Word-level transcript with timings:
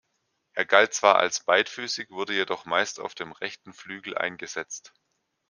Er 0.53 0.65
galt 0.65 0.95
zwar 0.95 1.17
als 1.19 1.41
beidfüßig, 1.43 2.09
wurde 2.09 2.33
jedoch 2.33 2.65
meist 2.65 2.99
auf 2.99 3.13
dem 3.13 3.31
rechten 3.33 3.71
Flügel 3.71 4.17
eingesetzt. 4.17 4.93